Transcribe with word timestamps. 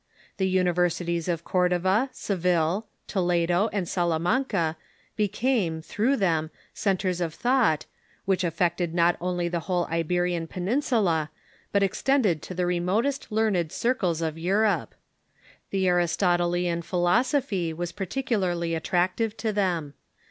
The 0.37 0.47
universities 0.49 1.27
of 1.27 1.43
Cordova, 1.43 2.09
Seville, 2.11 2.87
Toledo, 3.05 3.67
and 3.71 3.87
Salamanca 3.87 4.75
be 5.15 5.27
came, 5.27 5.79
through 5.79 6.15
them, 6.17 6.49
centres 6.73 7.21
of 7.21 7.35
thought, 7.35 7.85
which 8.25 8.43
affected 8.43 8.95
not 8.95 9.15
only 9.21 9.47
the 9.47 9.59
whole 9.69 9.85
Iberian 9.91 10.47
peninsula, 10.47 11.29
but 11.71 11.83
extended 11.83 12.41
to 12.41 12.55
the 12.55 12.65
remotest 12.65 13.31
learned 13.31 13.71
circles 13.71 14.23
of 14.23 14.39
Europe. 14.39 14.95
The 15.69 15.87
Aristotelian 15.87 16.81
philosophy 16.81 17.71
was 17.71 17.91
peculiarly 17.91 18.73
attractive 18.73 19.37
to 19.37 19.53
them. 19.53 19.93